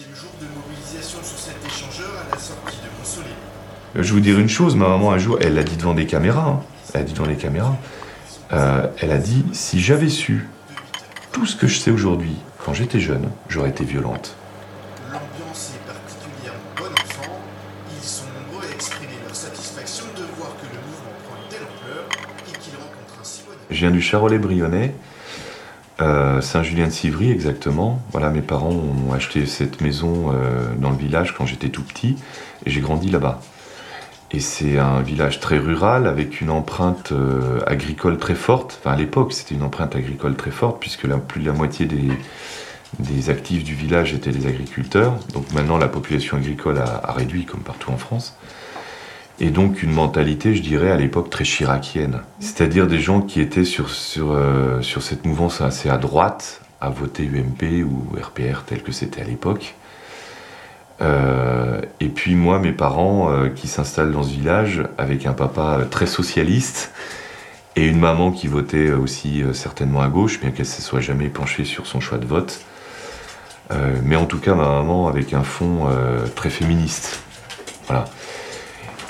[0.00, 3.34] Huitième jour de mobilisation sur cet échangeur à la sortie de Montsoleil.
[3.94, 6.06] Je vais vous dire une chose, ma maman un jour, elle l'a dit devant des
[6.06, 6.60] caméras, hein.
[6.94, 7.76] elle a dit devant les caméras,
[8.52, 10.48] euh, elle a dit, si j'avais su
[11.32, 12.34] tout ce que je sais aujourd'hui,
[12.64, 14.36] quand j'étais jeune, j'aurais été violente.
[15.12, 17.38] L'ambiance est particulièrement bon enfant.
[18.00, 21.66] Ils sont nombreux à exprimer leur satisfaction de voir que le mouvement prend une telle
[21.66, 22.04] ampleur
[22.48, 24.94] et qu'il rencontre un si bon Je viens du Charolais-Brionnais,
[26.00, 28.00] euh, Saint-Julien-de-Civry exactement.
[28.12, 32.16] Voilà, mes parents ont acheté cette maison euh, dans le village quand j'étais tout petit
[32.64, 33.40] et j'ai grandi là-bas.
[34.32, 38.78] Et c'est un village très rural avec une empreinte euh, agricole très forte.
[38.80, 42.08] Enfin, à l'époque, c'était une empreinte agricole très forte puisque plus de la moitié des,
[42.98, 45.16] des actifs du village étaient des agriculteurs.
[45.34, 48.36] Donc maintenant, la population agricole a réduit comme partout en France.
[49.42, 52.20] Et donc une mentalité, je dirais, à l'époque très chiracienne.
[52.40, 56.90] C'est-à-dire des gens qui étaient sur, sur, euh, sur cette mouvance assez à droite, à
[56.90, 59.74] voter UMP ou RPR tel que c'était à l'époque.
[61.00, 65.86] Euh, et puis moi, mes parents euh, qui s'installent dans ce village avec un papa
[65.90, 66.92] très socialiste
[67.76, 71.28] et une maman qui votait aussi certainement à gauche, bien qu'elle ne se soit jamais
[71.28, 72.60] penchée sur son choix de vote.
[74.02, 75.88] Mais en tout cas, ma maman avec un fond
[76.34, 77.20] très féministe.
[77.86, 78.06] Voilà.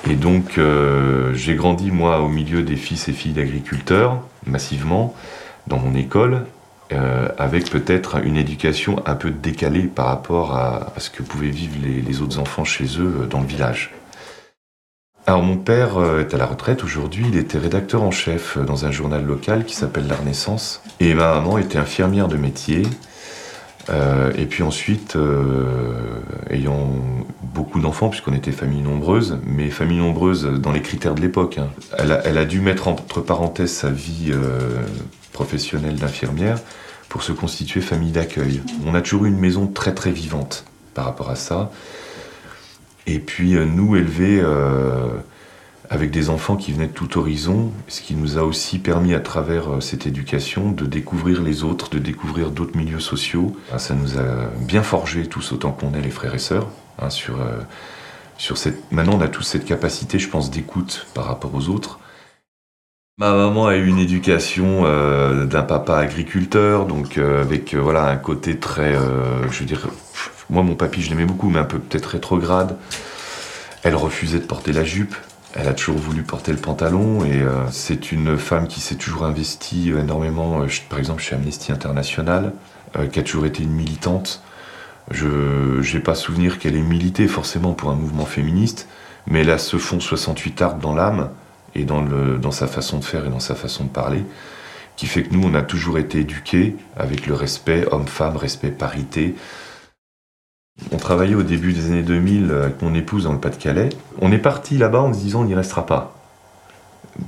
[0.09, 5.15] Et donc, euh, j'ai grandi, moi, au milieu des fils et filles d'agriculteurs, massivement,
[5.67, 6.47] dans mon école,
[6.93, 11.77] euh, avec peut-être une éducation un peu décalée par rapport à, ce que pouvaient vivre
[11.83, 13.93] les, autres enfants chez eux euh, dans le village.
[15.27, 18.91] Alors, mon père est à la retraite aujourd'hui, il était rédacteur en chef dans un
[18.91, 22.83] journal local qui s'appelle La Renaissance, et ma maman était infirmière de métier.
[23.91, 26.89] Euh, et puis ensuite, euh, ayant
[27.43, 31.69] beaucoup d'enfants, puisqu'on était famille nombreuse, mais famille nombreuse dans les critères de l'époque, hein.
[31.99, 34.83] elle, a, dû mettre entre parenthèses sa vie euh,
[35.33, 36.59] professionnelle d'infirmière
[37.09, 38.63] pour se constituer famille d'accueil.
[38.87, 41.73] On a toujours eu une maison très très vivante par rapport à ça.
[43.07, 44.41] Et puis nous élevés
[45.93, 49.19] avec des enfants qui venaient de tout horizon, ce qui nous a aussi permis à
[49.19, 53.57] travers euh, cette éducation de découvrir les autres, de découvrir d'autres milieux sociaux.
[53.73, 54.23] Ah, Ça nous a
[54.61, 56.69] bien forgé tous autant qu'on est les frères et sœurs.
[57.03, 57.59] hein, sur, euh,
[58.39, 58.93] sur cette...
[58.93, 61.99] Maintenant on a tous cette capacité, je pense, d'écoute par rapport aux autres.
[63.19, 68.59] Ma maman a eu une éducation euh, d'un papa agriculteur, donc avec voilà un côté
[68.59, 69.89] très, je veux dire,
[70.49, 72.79] moi mon papy je l'aimais beaucoup, mais un peu peut-être rétrograde.
[73.83, 75.15] Elle refusait de porter la jupe.
[75.55, 79.25] Elle a toujours voulu porter le pantalon et euh, c'est une femme qui s'est toujours
[79.25, 82.53] investie énormément, euh, par exemple chez Amnesty International,
[82.97, 84.43] euh, qui a toujours été une militante.
[85.11, 88.87] Je n'ai pas souvenir qu'elle ait milité forcément pour un mouvement féministe,
[89.27, 91.31] mais elle a ce fond 68 art dans l'âme
[91.75, 94.23] et dans, dans sa façon de faire et dans sa façon de parler,
[94.95, 99.35] qui fait que nous, on a toujours été éduqués avec le respect homme-femme, respect parité.
[100.93, 103.91] On travaillait au début des années 2000 avec mon épouse dans le Pas-de-Calais.
[104.21, 106.15] On est parti là-bas en se disant on n'y restera pas.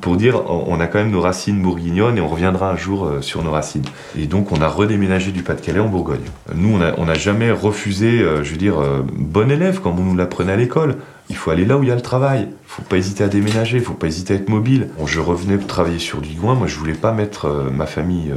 [0.00, 3.20] Pour dire, on a quand même nos racines bourguignonnes et on reviendra un jour euh,
[3.20, 3.84] sur nos racines.
[4.16, 6.24] Et donc on a redéménagé du Pas-de-Calais en Bourgogne.
[6.54, 10.16] Nous, on n'a jamais refusé, euh, je veux dire, euh, bon élève comme on nous
[10.16, 10.96] l'apprenait à l'école.
[11.32, 12.48] Il faut aller là où il y a le travail.
[12.50, 14.88] Il faut pas hésiter à déménager, il faut pas hésiter à être mobile.
[14.98, 16.54] Bon, je revenais travailler sur Digoin.
[16.54, 18.36] Moi, je voulais pas mettre euh, ma famille euh,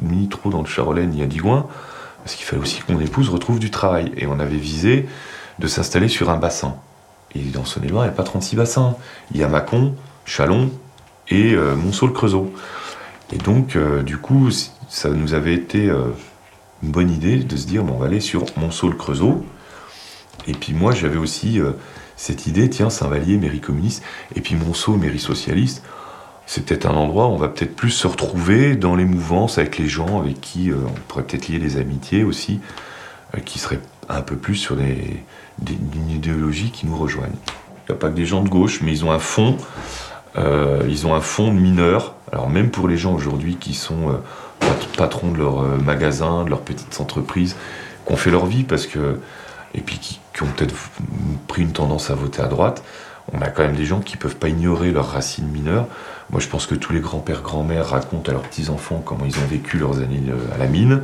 [0.00, 1.66] ni trop dans le Charolais ni à Digoin,
[2.26, 4.10] parce qu'il fallait aussi que mon épouse retrouve du travail.
[4.16, 5.06] Et on avait visé
[5.60, 6.74] de s'installer sur un bassin.
[7.36, 8.96] Et dans Saône-et-Loire, il n'y a pas 36 bassins.
[9.30, 9.94] Il y a Mâcon,
[10.24, 10.72] Chalon
[11.28, 12.52] et euh, Monceau-le-Creusot.
[13.32, 14.50] Et donc, euh, du coup,
[14.88, 16.08] ça nous avait été euh,
[16.82, 19.46] une bonne idée de se dire, bon, on va aller sur Monceau-le-Creusot.
[20.48, 21.60] Et puis moi, j'avais aussi
[22.16, 24.02] cette idée, tiens, Saint-Vallier, mairie communiste,
[24.34, 25.84] et puis Monceau, mairie socialiste.
[26.46, 29.78] C'est peut-être un endroit où on va peut-être plus se retrouver dans les mouvances avec
[29.78, 32.60] les gens avec qui euh, on pourrait peut-être lier des amitiés aussi,
[33.34, 35.22] euh, qui seraient un peu plus sur des,
[35.68, 37.34] une idéologie qui nous rejoignent.
[37.88, 39.56] Il n'y a pas que des gens de gauche, mais ils ont un fond,
[40.38, 42.14] euh, ils ont un fond de mineurs.
[42.32, 44.20] Alors même pour les gens aujourd'hui qui sont
[44.60, 47.56] pat- patrons de leur magasin, de leurs petites entreprises,
[48.06, 49.18] qui ont fait leur vie parce que
[49.74, 50.74] et puis qui ont peut-être
[51.48, 52.82] pris une tendance à voter à droite,
[53.32, 55.86] on a quand même des gens qui peuvent pas ignorer leurs racines mineures.
[56.30, 59.46] Moi, je pense que tous les grands-pères, grands-mères racontent à leurs petits-enfants comment ils ont
[59.48, 61.02] vécu leurs années euh, à la mine,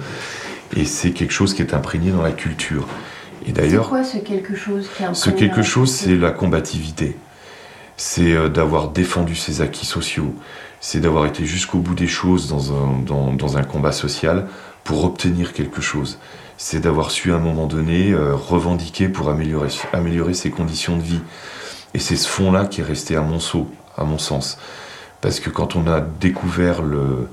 [0.76, 2.86] et c'est quelque chose qui est imprégné dans la culture.
[3.42, 7.16] Et C'est d'ailleurs, quoi ce quelque chose qui est ce quelque chose, c'est la combativité.
[7.96, 10.34] C'est euh, d'avoir défendu ses acquis sociaux.
[10.80, 14.46] C'est d'avoir été jusqu'au bout des choses dans un, dans, dans un combat social
[14.82, 16.18] pour obtenir quelque chose.
[16.56, 21.02] C'est d'avoir su à un moment donné euh, revendiquer pour améliorer, améliorer ses conditions de
[21.02, 21.20] vie.
[21.94, 24.58] Et c'est ce fond-là qui est resté à Monceau, à mon sens.
[25.20, 27.28] Parce que quand on a découvert le,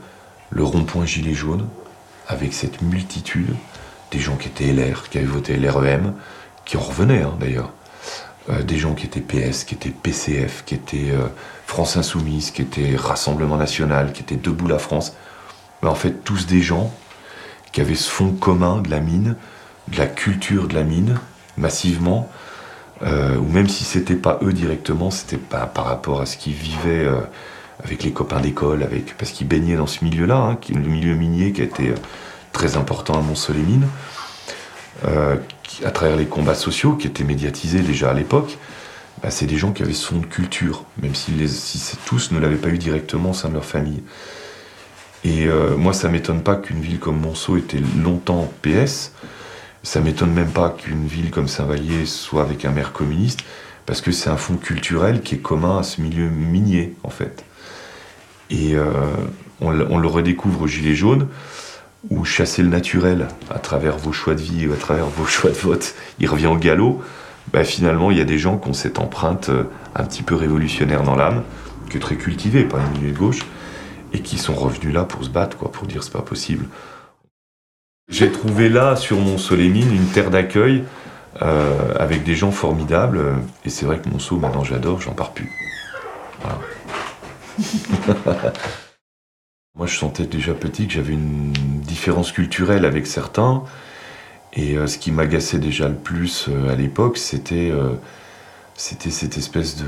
[0.49, 1.67] le rond-point gilet jaune,
[2.27, 3.55] avec cette multitude,
[4.11, 6.13] des gens qui étaient LR, qui avaient voté LREM,
[6.65, 7.71] qui en revenaient hein, d'ailleurs,
[8.49, 11.27] euh, des gens qui étaient PS, qui étaient PCF, qui étaient euh,
[11.65, 15.13] France Insoumise, qui étaient Rassemblement National, qui étaient Debout la France.
[15.83, 16.93] en fait, tous des gens
[17.71, 19.35] qui avaient ce fond commun de la mine,
[19.87, 21.19] de la culture de la mine,
[21.57, 22.29] massivement,
[23.03, 26.53] euh, ou même si c'était pas eux directement, c'était pas par rapport à ce qu'ils
[26.53, 27.07] vivaient
[27.83, 31.15] avec les copains d'école, avec parce qu'ils baignaient dans ce milieu-là, hein, qui, le milieu
[31.15, 31.93] minier qui a été
[32.51, 33.87] très important à Mont-Soleil-Mines
[35.85, 38.57] à travers les combats sociaux qui étaient médiatisés déjà à l'époque,
[39.21, 42.39] bah, c'est des gens qui avaient son de culture, même si, les, si tous ne
[42.39, 44.01] l'avaient pas eu directement au sein de leur famille.
[45.23, 49.11] Et euh, moi, ça m'étonne pas qu'une ville comme Monceau était longtemps PS.
[49.83, 53.41] Ça m'étonne même pas qu'une ville comme Saint-Vallier soit avec un maire communiste,
[53.85, 57.43] parce que c'est un fond culturel qui est commun à ce milieu minier, en fait.
[58.49, 58.91] Et euh,
[59.61, 61.27] on, le redécouvre au Gilet jaune
[62.09, 65.49] ou chasser le naturel à travers vos choix de vie ou à travers vos choix
[65.49, 67.01] de vote, il revient au galop,
[67.51, 69.63] bah finalement il y a des gens qui ont cette empreinte euh,
[69.95, 71.43] un petit peu révolutionnaire dans l'âme,
[71.89, 73.39] que très cultivée par les milieux de gauche,
[74.13, 76.65] et qui sont revenus là pour se battre, quoi, pour dire c'est pas possible.
[78.09, 80.83] J'ai trouvé là, sur mon Solémine, une terre d'accueil
[81.41, 83.21] euh, avec des gens formidables,
[83.65, 85.51] et c'est vrai que mon saut, maintenant j'adore, j'en pars plus.
[86.41, 86.59] Voilà.
[89.79, 93.63] Moi, je sentais déjà petit que j'avais une différence culturelle avec certains.
[94.53, 97.93] Et euh, ce qui m'agaçait déjà le plus euh, à l'époque, c'était euh,
[98.75, 99.85] c'était cette espèce de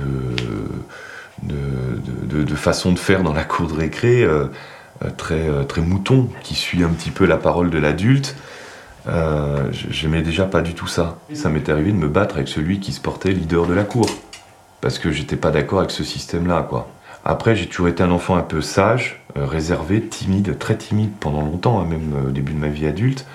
[1.44, 4.27] de, de, façon de faire dans la cour de récré,
[5.18, 8.36] très, très mouton, qui suit un petit peu la parole de l'adulte.
[9.71, 11.18] J'aimais déjà pas du tout ça.
[11.33, 14.06] Ça m'est arrivé de me battre avec celui qui se portait leader de la cour.
[14.81, 16.88] Parce que j'étais pas d'accord avec ce système-là, quoi.
[17.24, 21.42] Après, j'ai toujours été un enfant un peu sage, euh, réservé, timide, très timide pendant
[21.42, 23.27] longtemps, hein, même euh, au début de ma vie adulte.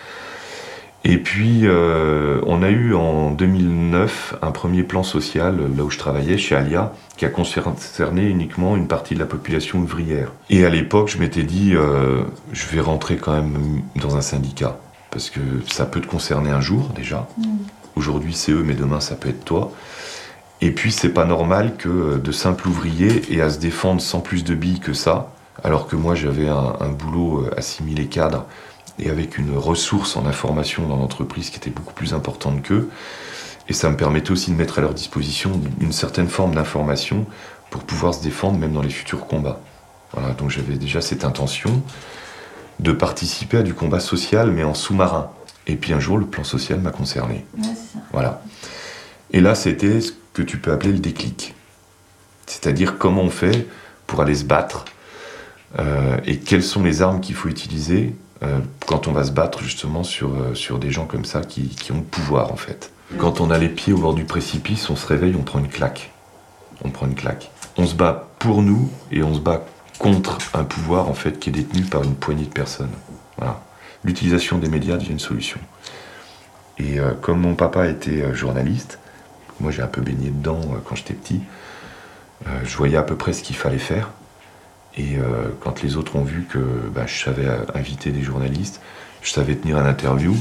[1.08, 5.98] Et puis, euh, on a eu en 2009 un premier plan social, là où je
[5.98, 10.32] travaillais, chez Alia, qui a concerné uniquement une partie de la population ouvrière.
[10.50, 14.78] Et à l'époque, je m'étais dit, je vais rentrer quand même dans un syndicat,
[15.12, 17.28] parce que ça peut te concerner un jour déjà.
[17.38, 17.44] Mm.
[17.94, 19.72] Aujourd'hui, c'est eux, mais demain, ça peut être toi.
[20.60, 24.20] Et puis c'est pas normal que euh, de simples ouvriers aient à se défendre sans
[24.20, 25.30] plus de billes que ça,
[25.62, 28.46] alors que moi j'avais un, boulot euh, assimilé cadre
[28.98, 32.88] et avec une ressource en information dans l'entreprise qui était beaucoup plus importante qu'eux.
[33.69, 37.26] Et ça me permettait aussi de mettre à leur disposition une certaine forme d'information
[37.70, 39.60] pour pouvoir se défendre même dans les futurs combats.
[40.12, 41.82] Voilà, donc j'avais déjà cette intention
[42.78, 45.31] de participer à du combat social mais en sous-marin.
[45.66, 47.44] Et puis un jour le plan social m'a concerné.
[48.12, 48.42] voilà.
[49.32, 49.99] Et là c'était
[50.32, 51.54] que tu peux appeler le déclic.
[52.46, 53.66] C'est-à-dire comment on fait
[54.06, 54.84] pour aller se battre
[55.78, 58.14] euh, et quelles sont les armes qu'il faut utiliser
[58.86, 61.92] quand on va se battre justement sur, euh, sur des gens comme ça qui, qui,
[61.92, 62.92] ont le pouvoir en fait.
[63.18, 65.68] Quand on a les pieds au bord du précipice, on se réveille, on prend une
[65.68, 66.12] claque.
[66.84, 67.50] On prend une claque.
[67.78, 69.64] On se bat pour nous et on se bat
[69.98, 72.90] contre un pouvoir en fait qui est détenu par une poignée de personnes.
[73.38, 73.62] Voilà.
[74.04, 75.58] L'utilisation des médias devient une solution.
[76.78, 78.98] Et comme mon papa était journaliste,
[79.60, 81.40] moi, j'ai un peu baigné dedans euh, quand j'étais petit.
[82.46, 84.10] Euh, je voyais à peu près ce qu'il fallait faire.
[84.96, 86.58] Et euh, quand les autres ont vu que
[86.94, 88.81] bah, je savais inviter des journalistes,
[89.22, 90.34] je savais tenir un interview,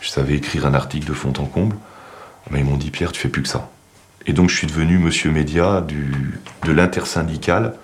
[0.00, 1.76] je savais écrire un article de fond en comble,
[2.50, 3.70] bah, ils m'ont dit Pierre, tu fais plus que ça.
[4.26, 5.84] Et donc je suis devenu monsieur média
[6.64, 7.74] de l'intersyndical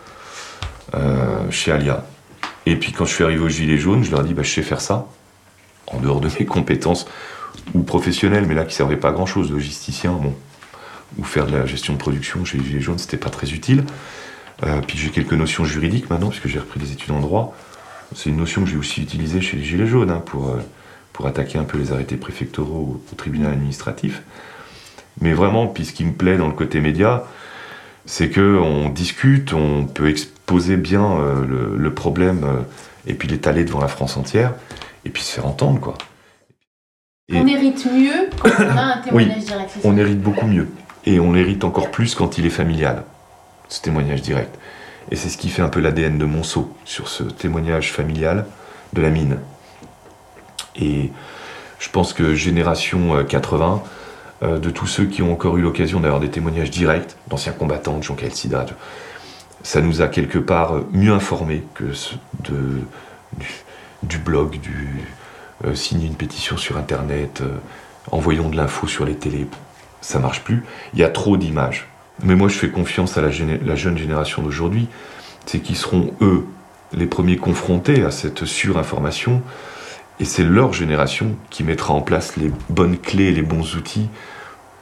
[1.50, 2.04] chez Alia.
[2.66, 4.50] Et puis quand je suis arrivé au Gilet jaune, je leur ai dit bah, je
[4.50, 5.06] sais faire ça,
[5.86, 7.06] en dehors de mes compétences
[7.74, 10.34] ou professionnelles, mais là qui ne servaient pas à grand chose, logisticien, bon,
[11.18, 13.84] ou faire de la gestion de production chez les Gilets jaunes, c'était pas très utile.
[14.62, 17.56] Euh, puis j'ai quelques notions juridiques maintenant, puisque j'ai repris des études en droit.
[18.14, 20.60] C'est une notion que j'ai aussi utilisée chez les Gilets jaunes, hein, pour, euh,
[21.12, 24.22] pour attaquer un peu les arrêtés préfectoraux au, tribunal administratif.
[25.20, 27.24] Mais vraiment, puis ce qui me plaît dans le côté média,
[28.04, 32.64] c'est qu'on discute, on peut exposer bien euh, le, problème
[33.06, 34.54] et puis l'étaler devant la France entière,
[35.04, 35.94] et puis se faire entendre, quoi.
[37.32, 39.70] on hérite mieux quand on a un témoignage direct.
[39.84, 40.68] On hérite beaucoup mieux.
[41.06, 43.04] Et on l'hérite encore plus quand il est familial,
[43.68, 44.58] ce témoignage direct.
[45.10, 48.46] Et c'est ce qui fait un peu l'ADN de Monceau, sur ce témoignage familial
[48.92, 49.38] de la mine.
[50.76, 51.10] Et
[51.78, 53.82] je pense que génération 80,
[54.42, 57.52] euh, euh, de tous ceux qui ont encore eu l'occasion d'avoir des témoignages directs d'anciens
[57.52, 58.66] combattants, de Jean Sida,
[59.62, 61.92] ça nous a quelque part mieux informés que
[64.02, 65.08] du, blog, du
[65.64, 67.42] euh, signer une pétition sur Internet,
[68.10, 69.46] envoyons de l'info sur les télés
[70.04, 70.62] ça marche plus.
[70.92, 71.88] Il y a trop d'images.
[72.22, 74.88] Mais moi, je fais confiance à la, jeune génération d'aujourd'hui.
[75.46, 76.44] C'est qu'ils seront, eux,
[76.92, 79.42] les premiers confrontés à cette surinformation
[80.20, 84.08] Et c'est leur génération qui mettra en place les bonnes clés, les bons outils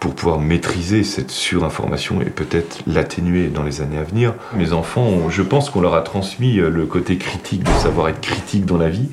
[0.02, 4.34] pour pouvoir maîtriser cette surinformation et peut-être l'atténuer dans les années à venir.
[4.56, 8.20] Mes enfants, je pense qu'on leur a transmis euh, le côté critique, de savoir être
[8.20, 9.08] critique dans la vie,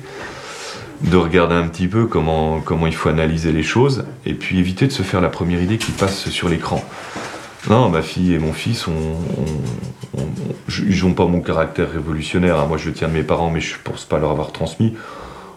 [1.02, 4.88] de regarder un petit peu comment, comment il faut analyser les choses, et puis éviter
[4.88, 6.84] de se faire la première idée qui passe sur l'écran.
[7.68, 8.86] Non, ma fille et mon fils,
[10.68, 12.58] ils n'ont pas mon caractère révolutionnaire.
[12.58, 12.66] Hein.
[12.68, 14.94] Moi, je tiens de mes parents, mais je ne pense pas leur avoir transmis.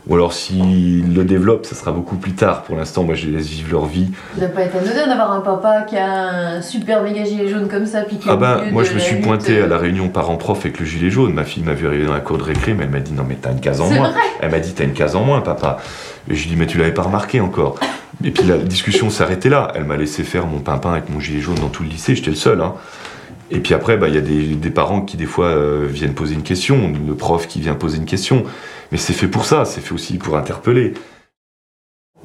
[0.07, 2.63] Ou alors s'ils le développent, ça sera beaucoup plus tard.
[2.63, 4.09] Pour l'instant, moi je les laisse vivre leur vie.
[4.33, 7.69] Ça doit pas être anodin d'avoir un papa qui a un super méga gilet jaune
[7.69, 10.81] comme ça, puis Ah bah, moi je me suis pointé à la réunion parents-prof avec
[10.81, 11.33] le gilet jaune.
[11.33, 13.23] Ma fille m'a vu arriver dans la cour de récré, mais elle m'a dit non
[13.25, 14.11] mais t'as une case en moins.
[14.41, 15.77] Elle m'a dit t'as une case en moins, papa.
[16.29, 17.79] Et je lui ai dit mais tu l'avais pas remarqué encore.
[18.23, 19.71] Et puis la discussion s'arrêtait là.
[19.75, 22.29] Elle m'a laissé faire mon pimpin avec mon gilet jaune dans tout le lycée, j'étais
[22.29, 22.61] le seul.
[22.61, 22.75] Hein.
[23.51, 26.33] Et puis après, bah, il y a des, parents qui des fois euh, viennent poser
[26.33, 28.45] une question, le prof qui vient poser une question.
[28.91, 30.93] Mais c'est fait pour ça, c'est fait aussi pour interpeller.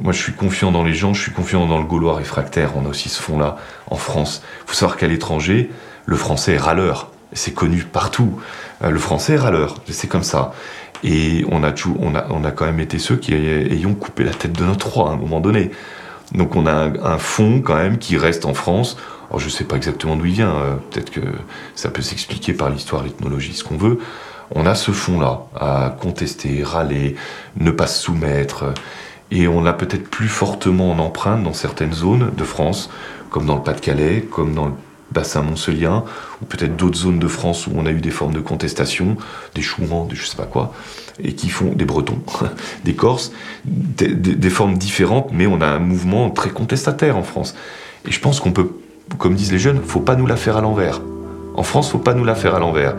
[0.00, 2.72] Moi, je suis confiant dans les gens, je suis confiant dans le Gaulois réfractaire.
[2.76, 3.56] On a aussi ce fond-là
[3.88, 4.42] en France.
[4.62, 5.70] Il faut savoir qu'à l'étranger,
[6.06, 7.10] le français est râleur.
[7.32, 8.40] C'est connu partout.
[8.82, 9.82] Euh, le français est râleur.
[9.90, 10.54] C'est comme ça.
[11.04, 14.32] Et on a, on, a, on a quand même été ceux qui ayons coupé la
[14.32, 15.70] tête de notre roi à un moment donné.
[16.32, 18.96] Donc on a un, fond quand même qui reste en France.
[19.28, 20.54] Alors je ne sais pas exactement d'où il vient.
[20.54, 21.20] Euh, peut-être que
[21.74, 23.98] ça peut s'expliquer par l'histoire, l'ethnologie, ce qu'on veut
[24.54, 27.16] on a ce fond-là à contester, râler,
[27.56, 28.72] ne pas se soumettre.
[29.30, 32.90] Et on l'a peut-être plus fortement en empreinte dans certaines zones de France,
[33.30, 34.72] comme dans le Pas-de-Calais, comme dans le
[35.12, 36.04] bassin moncelien,
[36.42, 39.16] ou peut-être d'autres zones de France où on a eu des formes de contestation,
[39.54, 40.72] des Chouans, des je sais pas quoi,
[41.22, 42.20] et qui font des Bretons,
[42.84, 43.32] des Corses,
[43.64, 47.54] des, des, formes différentes, mais on a un mouvement très contestataire en France.
[48.06, 48.70] Et je pense qu'on peut,
[49.18, 51.00] comme disent les jeunes, faut pas nous la faire à l'envers.
[51.54, 52.94] En France, faut pas nous la faire à l'envers.